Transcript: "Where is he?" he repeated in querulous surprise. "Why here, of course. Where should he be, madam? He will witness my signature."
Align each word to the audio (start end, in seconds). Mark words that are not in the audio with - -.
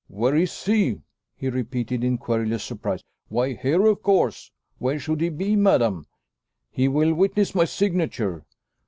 "Where 0.07 0.35
is 0.35 0.65
he?" 0.65 0.99
he 1.35 1.49
repeated 1.51 2.03
in 2.03 2.17
querulous 2.17 2.63
surprise. 2.63 3.03
"Why 3.29 3.53
here, 3.53 3.85
of 3.85 4.01
course. 4.01 4.49
Where 4.79 4.97
should 4.97 5.21
he 5.21 5.29
be, 5.29 5.55
madam? 5.55 6.07
He 6.71 6.87
will 6.87 7.13
witness 7.13 7.53
my 7.53 7.65
signature." 7.65 8.43